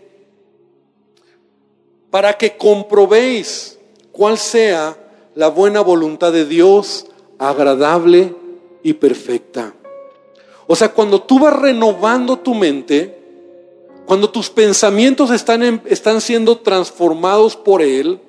[2.12, 3.80] para que comprobéis
[4.22, 4.96] cuál sea
[5.34, 7.08] la buena voluntad de Dios,
[7.40, 8.36] agradable
[8.84, 9.74] y perfecta.
[10.68, 13.18] O sea, cuando tú vas renovando tu mente,
[14.06, 18.20] cuando tus pensamientos están, están siendo transformados por Él,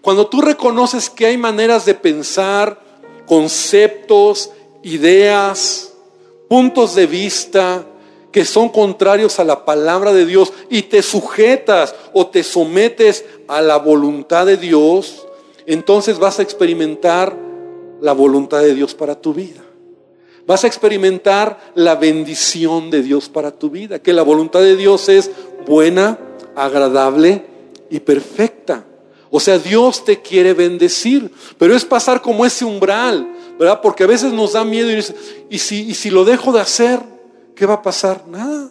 [0.00, 2.82] cuando tú reconoces que hay maneras de pensar,
[3.24, 4.50] conceptos,
[4.82, 5.92] ideas,
[6.48, 7.86] puntos de vista
[8.32, 13.60] que son contrarios a la palabra de Dios y te sujetas o te sometes a
[13.60, 15.26] la voluntad de Dios,
[15.66, 17.36] entonces vas a experimentar
[18.00, 19.62] la voluntad de Dios para tu vida.
[20.46, 25.08] Vas a experimentar la bendición de Dios para tu vida, que la voluntad de Dios
[25.08, 25.30] es
[25.66, 26.18] buena,
[26.56, 27.44] agradable
[27.90, 28.84] y perfecta.
[29.30, 33.80] O sea, Dios te quiere bendecir, pero es pasar como ese umbral, ¿verdad?
[33.80, 35.14] Porque a veces nos da miedo y dice,
[35.48, 36.98] ¿y si, y si lo dejo de hacer,
[37.60, 38.26] ¿qué va a pasar?
[38.26, 38.70] Nada.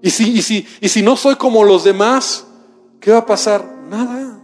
[0.00, 2.46] ¿Y si, y, si, y si no soy como los demás,
[3.00, 3.62] qué va a pasar?
[3.90, 4.40] Nada.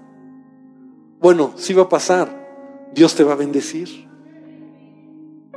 [1.19, 2.91] Bueno, sí va a pasar.
[2.93, 4.07] Dios te va a bendecir.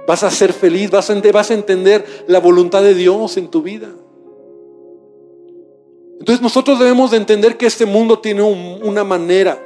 [0.07, 3.89] Vas a ser feliz, vas a, entender la voluntad de Dios en tu vida.
[6.17, 9.61] Entonces nosotros debemos de entender que este mundo tiene una manera.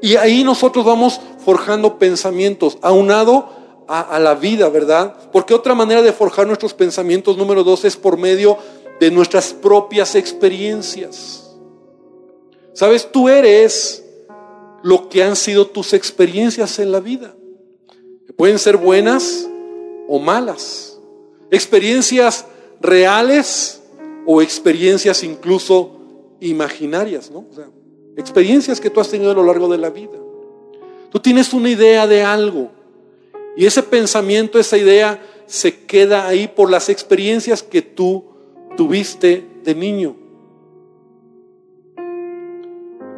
[0.00, 3.55] Y ahí nosotros vamos forjando pensamientos, aunado
[3.88, 5.14] a, la vida, ¿verdad?
[5.32, 8.58] Porque otra manera de forjar nuestros pensamientos, número dos, es por medio
[8.98, 11.56] de nuestras propias experiencias.
[12.72, 14.04] Sabes, tú eres
[14.82, 17.34] lo que han sido tus experiencias en la vida.
[18.36, 19.48] Pueden ser buenas
[20.08, 20.98] o malas,
[21.50, 22.46] experiencias
[22.80, 23.82] reales
[24.26, 25.92] o experiencias incluso
[26.40, 27.46] imaginarias, ¿no?
[28.16, 30.18] experiencias que tú has tenido a lo largo de la vida.
[31.10, 32.70] Tú tienes una idea de algo
[33.56, 38.24] y ese pensamiento, esa idea se queda ahí por las experiencias que tú
[38.76, 40.16] tuviste de niño.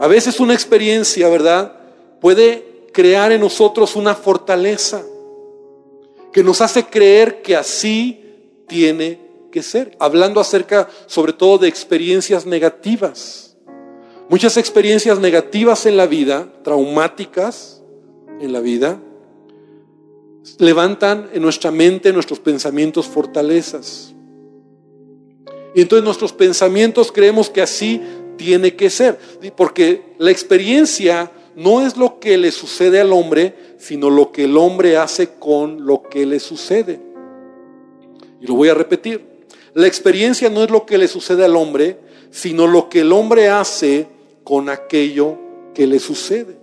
[0.01, 1.77] A veces una experiencia, ¿verdad?
[2.20, 5.03] Puede crear en nosotros una fortaleza
[6.33, 8.24] que nos hace creer que así
[8.68, 9.20] tiene
[9.51, 13.57] que ser, hablando acerca sobre todo de experiencias negativas.
[14.29, 17.83] Muchas experiencias negativas en la vida, traumáticas
[18.40, 19.01] en la vida,
[20.59, 24.14] levantan en nuestra mente, en nuestros pensamientos, fortalezas.
[25.74, 28.01] Y entonces nuestros pensamientos creemos que así
[28.37, 29.18] tiene que ser,
[29.57, 34.57] porque la experiencia no es lo que le sucede al hombre, sino lo que el
[34.57, 37.01] hombre hace con lo que le sucede.
[38.40, 39.24] Y lo voy a repetir.
[39.74, 41.98] La experiencia no es lo que le sucede al hombre,
[42.31, 44.07] sino lo que el hombre hace
[44.44, 45.37] con aquello
[45.74, 46.57] que le sucede.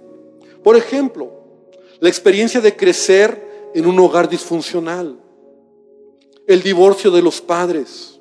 [0.63, 1.31] Por ejemplo,
[1.99, 3.44] la experiencia de crecer
[3.75, 5.19] en un hogar disfuncional,
[6.47, 8.19] el divorcio de los padres,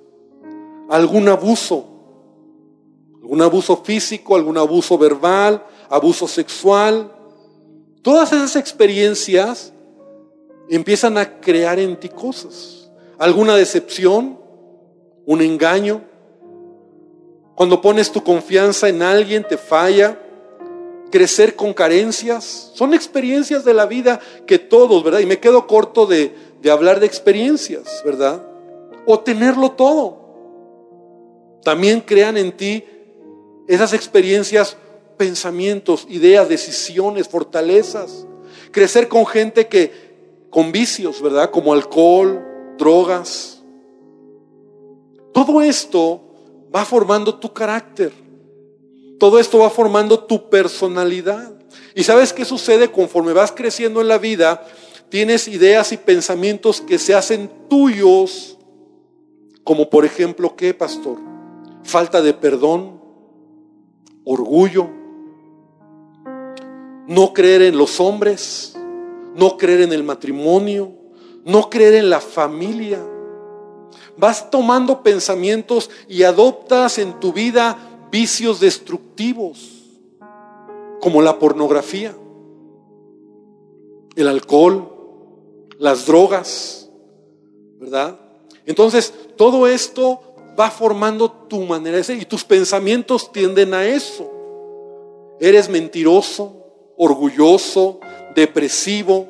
[0.90, 1.86] algún abuso,
[3.22, 7.10] algún abuso físico, algún abuso verbal, abuso sexual,
[8.04, 9.72] Todas esas experiencias
[10.68, 12.90] empiezan a crear en ti cosas.
[13.16, 14.38] Alguna decepción,
[15.24, 16.02] un engaño.
[17.54, 20.20] Cuando pones tu confianza en alguien, te falla.
[21.14, 22.72] Crecer con carencias.
[22.74, 25.20] Son experiencias de la vida que todos, ¿verdad?
[25.20, 28.42] Y me quedo corto de, de hablar de experiencias, ¿verdad?
[29.06, 30.18] O tenerlo todo.
[31.62, 32.82] También crean en ti
[33.68, 34.76] esas experiencias,
[35.16, 38.26] pensamientos, ideas, decisiones, fortalezas.
[38.72, 39.92] Crecer con gente que,
[40.50, 41.52] con vicios, ¿verdad?
[41.52, 42.44] Como alcohol,
[42.76, 43.62] drogas.
[45.32, 46.20] Todo esto
[46.74, 48.23] va formando tu carácter.
[49.24, 51.50] Todo esto va formando tu personalidad.
[51.94, 54.66] ¿Y sabes qué sucede conforme vas creciendo en la vida?
[55.08, 58.58] Tienes ideas y pensamientos que se hacen tuyos,
[59.64, 61.16] como por ejemplo, ¿qué, pastor?
[61.84, 63.00] Falta de perdón,
[64.26, 64.90] orgullo,
[67.06, 68.76] no creer en los hombres,
[69.34, 70.92] no creer en el matrimonio,
[71.46, 73.02] no creer en la familia.
[74.18, 79.58] Vas tomando pensamientos y adoptas en tu vida vicios destructivos,
[81.00, 82.14] como la pornografía,
[84.14, 84.88] el alcohol,
[85.80, 86.88] las drogas,
[87.80, 88.20] ¿verdad?
[88.66, 90.20] Entonces, todo esto
[90.56, 94.30] va formando tu manera de ser y tus pensamientos tienden a eso.
[95.40, 96.54] Eres mentiroso,
[96.96, 97.98] orgulloso,
[98.36, 99.26] depresivo,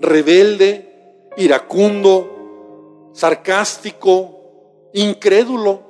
[0.00, 5.87] rebelde, iracundo, sarcástico, incrédulo,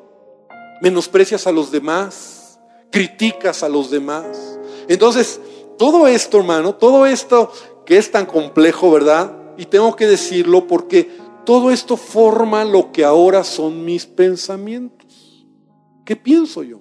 [0.80, 2.58] menosprecias a los demás,
[2.90, 4.58] criticas a los demás.
[4.88, 5.40] Entonces,
[5.78, 7.52] todo esto, hermano, todo esto
[7.86, 9.32] que es tan complejo, ¿verdad?
[9.56, 11.10] Y tengo que decirlo porque
[11.44, 15.46] todo esto forma lo que ahora son mis pensamientos.
[16.04, 16.80] ¿Qué pienso yo?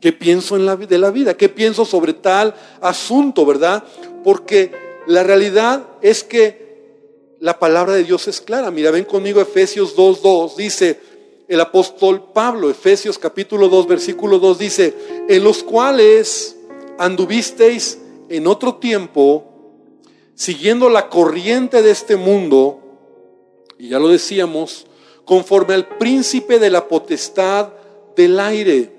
[0.00, 1.36] ¿Qué pienso en la, de la vida?
[1.36, 3.84] ¿Qué pienso sobre tal asunto, verdad?
[4.22, 4.72] Porque
[5.06, 8.70] la realidad es que la palabra de Dios es clara.
[8.70, 10.56] Mira, ven conmigo Efesios 2.2.
[10.56, 11.00] Dice
[11.48, 14.94] el apóstol Pablo, Efesios capítulo 2, versículo 2, dice,
[15.28, 16.56] en los cuales
[16.98, 19.44] anduvisteis en otro tiempo,
[20.34, 22.80] siguiendo la corriente de este mundo,
[23.78, 24.86] y ya lo decíamos,
[25.24, 27.72] conforme al príncipe de la potestad
[28.16, 28.96] del aire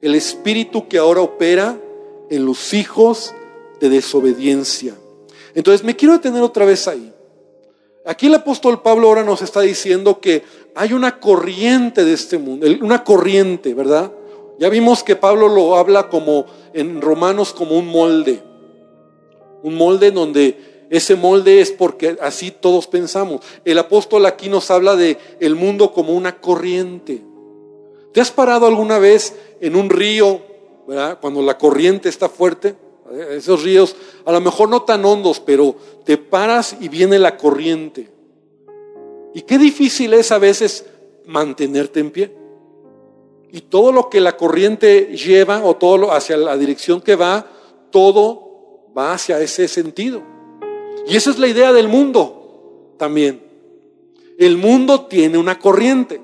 [0.00, 1.80] el espíritu que ahora opera
[2.30, 3.34] en los hijos
[3.80, 4.94] de desobediencia.
[5.54, 7.12] Entonces me quiero detener otra vez ahí.
[8.08, 10.42] Aquí el apóstol Pablo ahora nos está diciendo que
[10.74, 14.10] hay una corriente de este mundo, una corriente, ¿verdad?
[14.58, 18.42] Ya vimos que Pablo lo habla como en Romanos como un molde.
[19.62, 23.42] Un molde donde ese molde es porque así todos pensamos.
[23.66, 27.22] El apóstol aquí nos habla de el mundo como una corriente.
[28.14, 30.40] ¿Te has parado alguna vez en un río,
[30.86, 31.18] ¿verdad?
[31.20, 32.74] cuando la corriente está fuerte?
[33.30, 38.08] Esos ríos, a lo mejor no tan hondos, pero te paras y viene la corriente.
[39.34, 40.84] Y qué difícil es a veces
[41.26, 42.34] mantenerte en pie.
[43.50, 47.46] Y todo lo que la corriente lleva o todo lo hacia la dirección que va,
[47.90, 50.22] todo va hacia ese sentido.
[51.06, 53.42] Y esa es la idea del mundo también.
[54.38, 56.20] El mundo tiene una corriente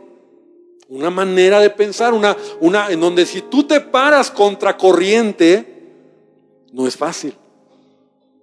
[0.88, 5.73] una manera de pensar, una, una, en donde si tú te paras contra corriente,
[6.74, 7.34] no es fácil.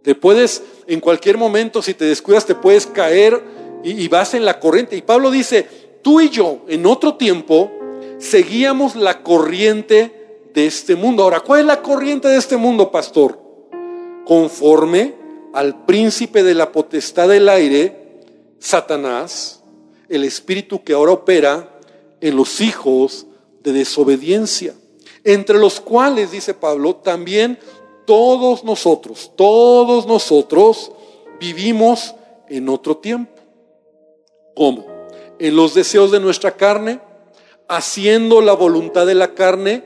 [0.02, 3.44] Te puedes, en cualquier momento, si te descuidas, te puedes caer
[3.84, 4.96] y, vas en la corriente.
[4.96, 5.68] Y Pablo dice,
[6.02, 7.70] tú y yo, en otro tiempo,
[8.18, 11.24] seguíamos la corriente de este mundo.
[11.24, 13.40] Ahora, ¿cuál es la corriente de este mundo, pastor?
[14.26, 15.14] Conforme
[15.54, 18.22] al príncipe de la potestad del aire,
[18.60, 19.62] Satanás,
[20.08, 21.80] el espíritu que ahora opera
[22.22, 23.28] en los hijos
[23.62, 24.74] de desobediencia,
[25.24, 27.60] entre los cuales, dice Pablo, también
[28.06, 30.92] todos nosotros, todos nosotros
[31.40, 32.16] vivimos
[32.50, 33.42] en otro tiempo.
[34.56, 34.86] ¿Cómo?
[35.40, 37.00] En los deseos de nuestra carne,
[37.68, 39.84] haciendo la voluntad de la carne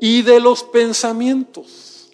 [0.00, 2.10] y de los pensamientos.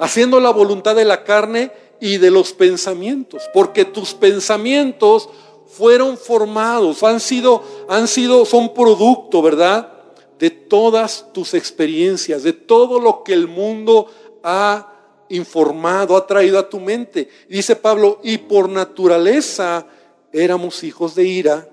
[0.00, 5.28] Haciendo la voluntad de la carne y de los pensamientos, porque tus pensamientos
[5.66, 9.97] fueron formados, han sido, han sido, son producto, ¿verdad?
[10.38, 14.06] De todas tus experiencias, de todo lo que el mundo
[14.42, 14.94] ha
[15.28, 17.28] informado, ha traído a tu mente.
[17.48, 19.86] Dice Pablo, y por naturaleza
[20.32, 21.68] éramos hijos de ira,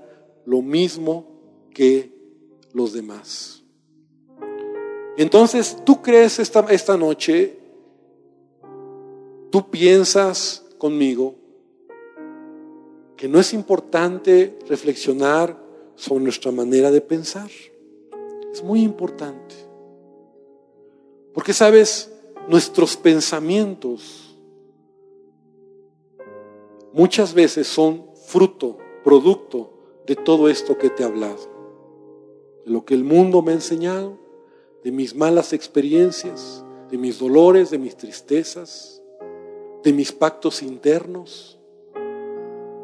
[0.45, 1.27] lo mismo
[1.73, 2.11] que
[2.73, 3.63] los demás.
[5.17, 7.57] Entonces, tú crees esta, esta noche,
[9.49, 11.35] tú piensas conmigo,
[13.15, 15.57] que no es importante reflexionar
[15.95, 17.49] sobre nuestra manera de pensar.
[18.55, 19.53] Es muy importante.
[21.33, 22.09] Porque, sabes,
[22.47, 24.33] nuestros pensamientos
[26.93, 29.73] muchas veces son fruto, producto
[30.07, 31.49] de todo esto que te he hablado.
[32.63, 34.17] De lo que el mundo me ha enseñado,
[34.85, 39.01] de mis malas experiencias, de mis dolores, de mis tristezas,
[39.83, 41.59] de mis pactos internos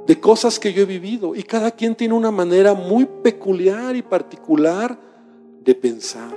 [0.06, 1.34] de cosas que yo he vivido.
[1.34, 5.11] Y cada quien tiene una manera muy peculiar y particular
[5.64, 6.34] de pensar,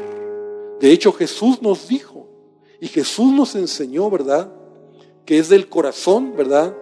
[0.81, 2.29] De hecho, Jesús nos dijo,
[2.81, 4.53] y Jesús nos enseñó, ¿verdad?
[5.25, 6.77] Que es del corazón, ¿verdad?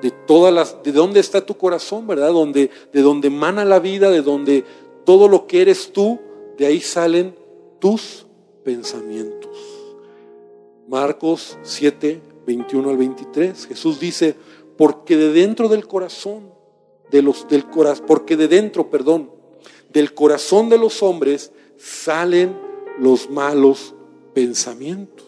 [0.00, 2.30] De todas las, de dónde está tu corazón, ¿verdad?
[2.30, 4.64] Donde, de donde emana la vida, de donde
[5.04, 6.20] todo lo que eres tú,
[6.56, 7.34] de ahí salen
[7.80, 8.26] tus
[8.62, 9.58] pensamientos.
[10.86, 13.66] Marcos 7, 21 al 23.
[13.66, 14.36] Jesús dice,
[14.76, 16.52] porque de dentro del corazón,
[17.10, 19.37] de los, del corazón, porque de dentro, perdón,
[19.90, 22.56] del corazón de los hombres salen
[22.98, 23.94] los malos
[24.34, 25.26] pensamientos.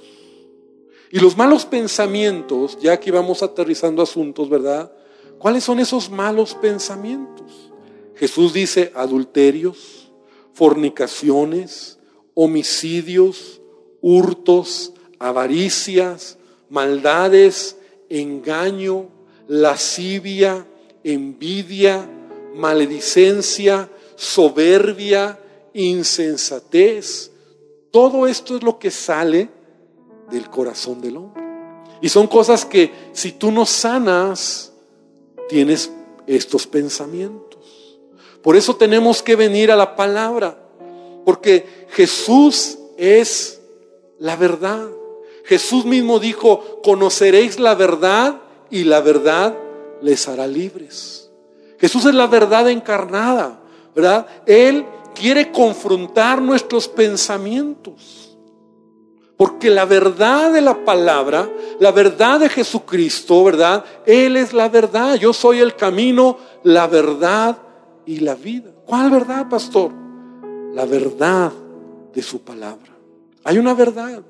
[1.12, 4.92] Y los malos pensamientos, ya que vamos aterrizando asuntos, ¿verdad?
[5.38, 7.72] ¿Cuáles son esos malos pensamientos?
[8.14, 10.12] Jesús dice adulterios,
[10.52, 11.98] fornicaciones,
[12.34, 13.60] homicidios,
[14.00, 17.76] hurtos, avaricias, maldades,
[18.08, 19.08] engaño,
[19.48, 20.66] lascivia,
[21.02, 22.08] envidia,
[22.54, 23.90] maledicencia,
[24.20, 25.38] soberbia,
[25.72, 27.30] insensatez.
[27.90, 29.48] Todo esto es lo que sale
[30.30, 31.42] del corazón del hombre.
[32.02, 34.72] Y son cosas que si tú no sanas,
[35.48, 35.90] tienes
[36.26, 37.98] estos pensamientos.
[38.42, 40.58] Por eso tenemos que venir a la palabra,
[41.24, 43.60] porque Jesús es
[44.18, 44.86] la verdad.
[45.44, 48.40] Jesús mismo dijo, conoceréis la verdad
[48.70, 49.56] y la verdad
[50.02, 51.30] les hará libres.
[51.78, 53.59] Jesús es la verdad encarnada,
[54.46, 54.84] Él
[55.14, 58.36] quiere confrontar nuestros pensamientos.
[59.36, 61.48] Porque la verdad de la palabra,
[61.78, 63.84] la verdad de Jesucristo, ¿verdad?
[64.04, 65.14] Él es la verdad.
[65.14, 67.56] Yo soy el camino, la verdad
[68.04, 68.70] y la vida.
[68.84, 69.92] ¿Cuál verdad, pastor?
[70.74, 71.52] La verdad
[72.12, 72.92] de su palabra.
[73.44, 74.22] Hay una verdad.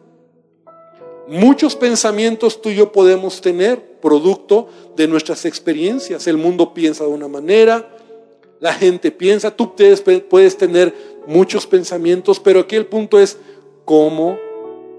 [1.26, 6.26] Muchos pensamientos tú y yo podemos tener producto de nuestras experiencias.
[6.26, 7.88] El mundo piensa de una manera,
[8.60, 10.94] la gente piensa, tú puedes tener
[11.26, 13.38] muchos pensamientos, pero aquí el punto es
[13.86, 14.38] cómo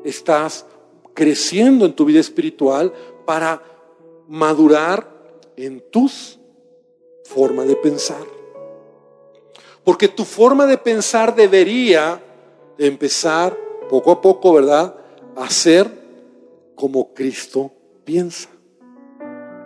[0.04, 0.66] estás
[1.14, 2.92] creciendo en tu vida espiritual
[3.26, 3.62] para
[4.28, 5.08] madurar
[5.56, 6.40] en tus
[7.24, 8.26] forma de pensar.
[9.84, 12.22] Porque tu forma de pensar debería
[12.78, 13.58] empezar
[13.90, 14.96] poco a poco, ¿verdad?
[15.36, 15.90] A ser
[16.76, 17.72] como Cristo
[18.04, 18.50] piensa.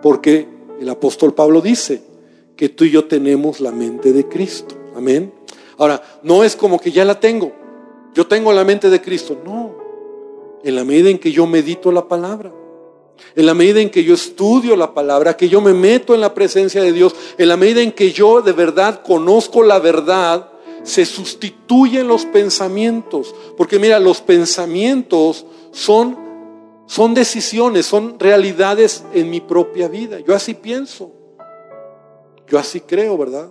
[0.02, 0.48] Porque
[0.80, 2.14] el apóstol Pablo dice
[2.56, 4.76] que tú y yo tenemos la mente de Cristo.
[4.95, 5.34] Amén.
[5.78, 7.51] Ahora, no es como que ya la tengo.
[8.14, 9.38] Yo tengo la mente de Cristo.
[9.43, 9.76] No.
[10.64, 12.51] En la medida en que yo medito la palabra.
[13.36, 16.34] En la medida en que yo estudio la palabra, que yo me meto en la
[16.34, 20.49] presencia de Dios, en la medida en que yo de verdad conozco la verdad,
[20.84, 23.34] se sustituyen los pensamientos.
[23.58, 26.26] Porque mira, los pensamientos son
[26.88, 30.20] son decisiones, son realidades en mi propia vida.
[30.20, 31.12] Yo así pienso.
[32.48, 33.50] Yo así creo, ¿verdad?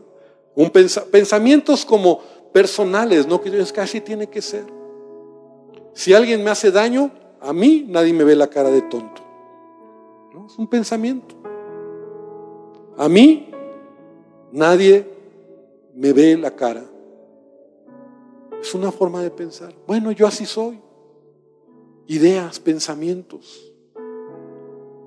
[0.55, 2.21] Un pensamientos como
[2.53, 4.65] personales, no que que así tiene que ser.
[5.93, 9.23] Si alguien me hace daño, a mí nadie me ve la cara de tonto.
[10.47, 11.35] Es un pensamiento.
[12.97, 13.51] A mí
[14.53, 15.09] nadie
[15.95, 16.85] me ve la cara.
[18.61, 19.75] Es una forma de pensar.
[19.87, 20.81] Bueno, yo así soy
[22.07, 23.73] ideas, pensamientos.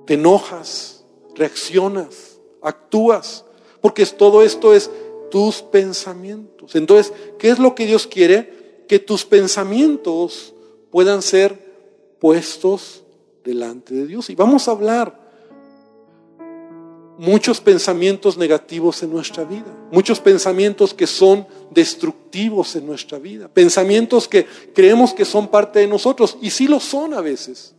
[0.06, 3.46] Te enojas, reaccionas, actúas,
[3.88, 4.92] porque todo esto es
[5.32, 6.76] tus pensamientos.
[6.76, 8.84] Entonces, ¿qué es lo que Dios quiere?
[8.86, 10.54] Que tus pensamientos
[10.92, 11.58] puedan ser
[12.20, 13.06] puestos
[13.46, 14.30] delante de Dios.
[14.30, 15.18] Y vamos a hablar
[17.18, 24.28] muchos pensamientos negativos en nuestra vida, muchos pensamientos que son destructivos en nuestra vida, pensamientos
[24.28, 27.74] que creemos que son parte de nosotros y sí lo son a veces,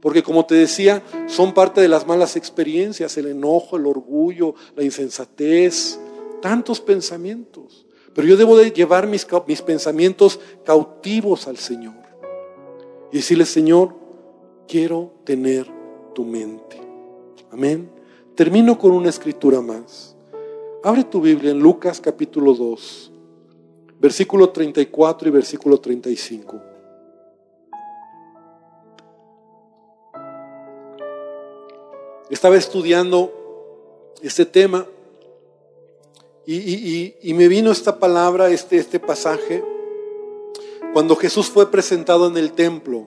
[0.00, 4.82] porque como te decía, son parte de las malas experiencias, el enojo, el orgullo, la
[4.82, 5.98] insensatez,
[6.40, 7.86] tantos pensamientos.
[8.14, 11.94] Pero yo debo de llevar mis, mis pensamientos cautivos al Señor
[13.12, 13.94] y decirle, Señor,
[14.66, 15.66] quiero tener
[16.14, 16.80] tu mente.
[17.50, 17.90] Amén.
[18.34, 20.16] Termino con una escritura más.
[20.82, 23.12] Abre tu Biblia en Lucas capítulo 2,
[24.00, 26.69] versículo 34 y versículo 35.
[32.30, 33.32] Estaba estudiando
[34.22, 34.86] este tema
[36.46, 39.64] y, me vino esta palabra, este, este pasaje,
[40.92, 43.06] cuando Jesús fue presentado en el templo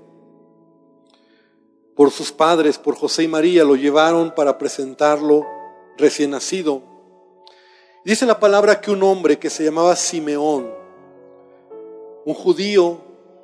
[1.96, 5.46] por sus padres, por José y María, lo llevaron para presentarlo
[5.98, 6.82] recién nacido.
[8.04, 10.70] Dice la palabra que un hombre que se llamaba Simeón,
[12.26, 13.00] un judío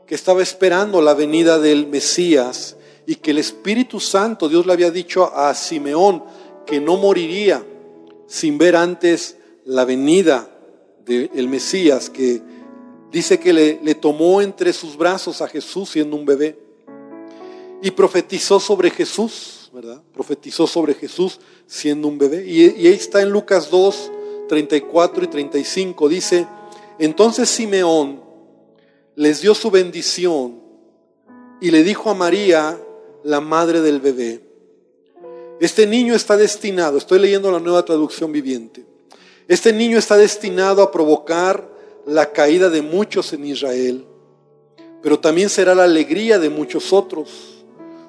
[0.05, 2.75] que estaba esperando la venida del Mesías
[3.09, 6.23] y que el Espíritu Santo, Dios le había dicho a Simeón
[6.63, 7.65] que no moriría
[8.27, 9.35] sin ver antes
[9.65, 10.47] la venida
[11.07, 12.39] del Mesías, que
[13.11, 16.59] dice que le, tomó entre sus brazos a Jesús siendo un bebé
[17.81, 20.03] y profetizó sobre Jesús, ¿verdad?
[20.13, 22.45] Profetizó sobre Jesús siendo un bebé.
[22.45, 24.11] Y, y, ahí está en Lucas 2,
[24.49, 26.09] 34 y 35.
[26.09, 26.45] Dice,
[26.99, 28.21] entonces Simeón
[29.15, 30.61] les dio su bendición
[31.59, 32.79] y le dijo a María,
[33.23, 34.41] la madre del bebé,
[35.59, 38.85] este niño está destinado, estoy leyendo la nueva traducción viviente,
[39.47, 41.69] este niño está destinado a provocar
[42.05, 44.05] la caída de muchos en Israel,
[45.01, 47.63] pero también será la alegría de muchos otros.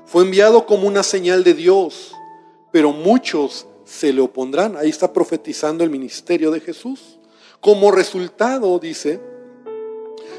[0.06, 2.12] Fue enviado como una señal de Dios,
[2.72, 4.76] pero muchos se le opondrán.
[4.76, 7.18] Ahí está profetizando el ministerio de Jesús.
[7.60, 9.20] Como resultado, dice,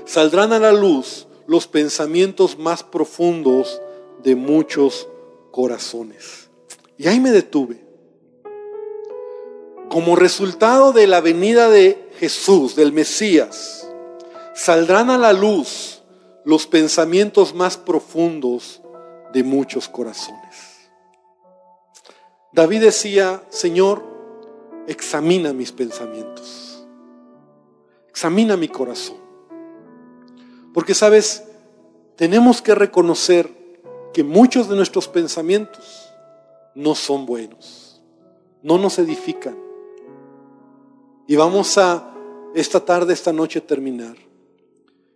[0.06, 3.82] saldrán a la luz los pensamientos más profundos
[4.24, 5.08] de muchos
[5.52, 6.50] corazones.
[6.98, 7.84] Y ahí me detuve.
[9.90, 13.90] Como resultado de la venida de Jesús, del Mesías,
[14.54, 16.02] saldrán a la luz
[16.46, 18.82] los pensamientos más profundos
[19.34, 20.90] de muchos corazones.
[22.54, 24.04] David decía, Señor,
[24.88, 26.86] examina mis pensamientos,
[28.10, 29.18] examina mi corazón.
[30.74, 31.44] Porque sabes,
[32.16, 33.61] tenemos que reconocer
[34.14, 36.12] que muchos de nuestros pensamientos
[36.76, 38.02] no son buenos,
[38.62, 39.58] no nos edifican.
[41.28, 42.14] Y vamos a
[42.54, 44.16] esta tarde, esta noche terminar.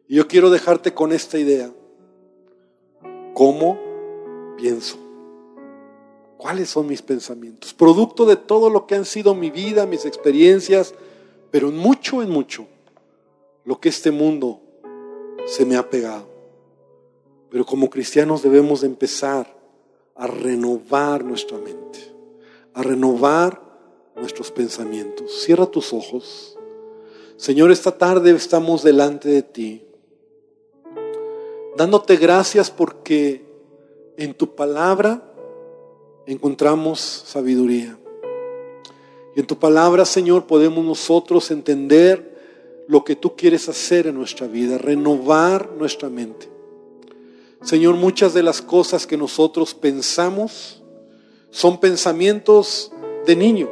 [0.08, 1.72] Y yo quiero dejarte con esta idea.
[3.34, 3.78] ¿Cómo
[4.58, 4.98] pienso?
[6.38, 7.74] ¿Cuáles son mis pensamientos?
[7.74, 10.94] Producto de todo lo que han sido mi vida, mis experiencias,
[11.52, 12.68] pero en mucho, en mucho,
[13.64, 14.62] lo que este mundo
[15.46, 16.35] se me ha pegado.
[17.56, 19.48] Pero como cristianos debemos de empezar
[20.14, 22.00] a renovar nuestra mente,
[22.74, 23.62] a renovar
[24.14, 25.42] nuestros pensamientos.
[25.46, 26.58] Cierra tus ojos.
[27.38, 29.86] Señor, esta tarde estamos delante de ti,
[31.78, 33.46] dándote gracias porque
[34.18, 35.24] en tu palabra
[36.26, 37.98] encontramos sabiduría.
[39.34, 44.46] Y en tu palabra, Señor, podemos nosotros entender lo que tú quieres hacer en nuestra
[44.46, 46.54] vida, renovar nuestra mente.
[47.66, 50.84] Señor, muchas de las cosas que nosotros pensamos
[51.50, 52.92] son pensamientos
[53.26, 53.72] de niño.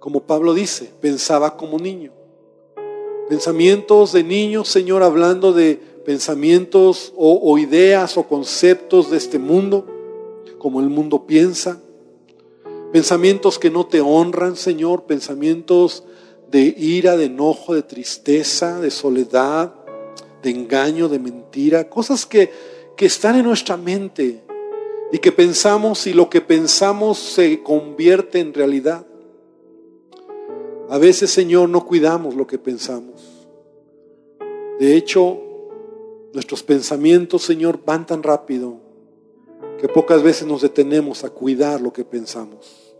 [0.00, 2.12] Como Pablo dice, pensaba como niño.
[3.28, 9.86] Pensamientos de niño, Señor, hablando de pensamientos o, o ideas o conceptos de este mundo,
[10.58, 11.80] como el mundo piensa.
[12.92, 16.02] Pensamientos que no te honran, Señor, pensamientos
[16.50, 19.81] de ira, de enojo, de tristeza, de soledad,
[20.42, 22.50] de engaño, de mentira, cosas que,
[22.96, 24.42] que están en nuestra mente
[25.12, 29.06] y que pensamos y lo que pensamos se convierte en realidad.
[30.88, 33.46] A veces, Señor, no cuidamos lo que pensamos.
[34.78, 35.38] De hecho,
[36.32, 38.80] nuestros pensamientos, Señor, van tan rápido
[39.78, 42.94] que pocas veces nos detenemos a cuidar lo que pensamos.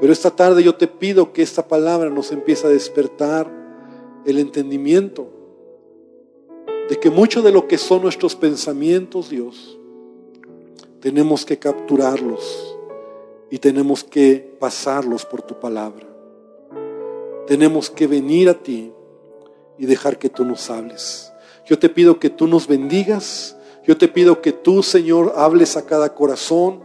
[0.00, 3.50] Pero esta tarde yo te pido que esta palabra nos empiece a despertar
[4.24, 5.37] el entendimiento
[6.88, 9.78] de que mucho de lo que son nuestros pensamientos, Dios,
[11.00, 12.76] tenemos que capturarlos
[13.50, 16.06] y tenemos que pasarlos por tu palabra.
[17.46, 18.92] Tenemos que venir a ti
[19.78, 21.32] y dejar que tú nos hables.
[21.66, 23.56] Yo te pido que tú nos bendigas.
[23.86, 26.80] Yo te pido que tú, Señor, hables a cada corazón.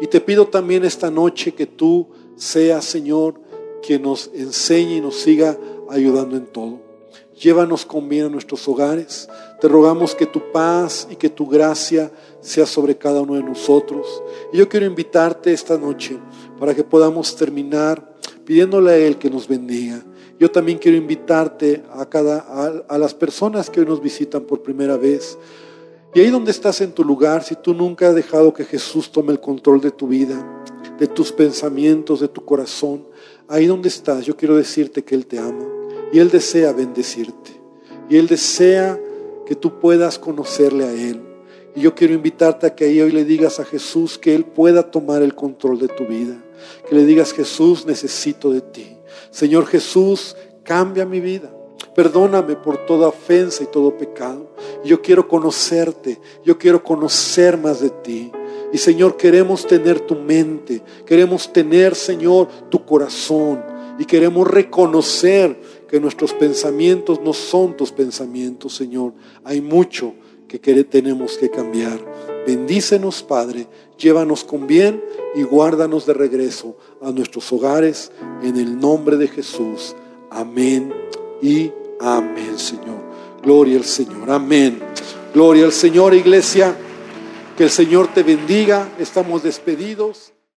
[0.00, 3.40] Y te pido también esta noche que tú sea, Señor,
[3.82, 5.56] que nos enseñe y nos siga
[5.90, 6.80] ayudando en todo.
[7.40, 9.28] Llévanos con bien a nuestros hogares.
[9.60, 12.10] Te rogamos que tu paz y que tu gracia
[12.40, 14.22] sea sobre cada uno de nosotros.
[14.52, 16.18] Y yo quiero invitarte esta noche
[16.58, 20.02] para que podamos terminar pidiéndole a Él que nos bendiga.
[20.38, 24.62] Yo también quiero invitarte a, cada, a, a las personas que hoy nos visitan por
[24.62, 25.36] primera vez.
[26.14, 29.32] Y ahí donde estás en tu lugar, si tú nunca has dejado que Jesús tome
[29.32, 30.62] el control de tu vida,
[30.98, 33.06] de tus pensamientos, de tu corazón.
[33.48, 35.73] Ahí donde estás, yo quiero decirte que Él te ama
[36.14, 37.60] y Él desea bendecirte.
[38.08, 39.00] Y Él desea
[39.46, 41.20] que tú puedas conocerle a Él.
[41.74, 44.92] Y yo quiero invitarte a que ahí hoy le digas a Jesús que Él pueda
[44.92, 46.36] tomar el control de tu vida.
[46.88, 48.96] Que le digas, Jesús, necesito de ti.
[49.32, 51.52] Señor Jesús, cambia mi vida.
[51.96, 54.54] Perdóname por toda ofensa y todo pecado.
[54.84, 58.30] Yo quiero conocerte, yo quiero conocer más de ti.
[58.72, 63.74] Y Señor, queremos tener tu mente, queremos tener, Señor, tu corazón.
[63.98, 65.56] Y queremos reconocer
[65.88, 69.12] que nuestros pensamientos no son tus pensamientos, Señor.
[69.44, 70.14] Hay mucho
[70.48, 71.98] que tenemos que cambiar.
[72.46, 73.66] Bendícenos, Padre,
[73.98, 75.02] llévanos con bien
[75.34, 78.12] y guárdanos de regreso a nuestros hogares
[78.42, 79.96] en el nombre de Jesús.
[80.30, 80.92] Amén
[81.42, 81.72] y
[82.04, 83.02] Amén, Señor.
[83.42, 84.30] Gloria al Señor.
[84.30, 84.78] Amén.
[85.32, 86.76] Gloria al Señor, iglesia.
[87.56, 88.90] Que el Señor te bendiga.
[88.98, 90.33] Estamos despedidos.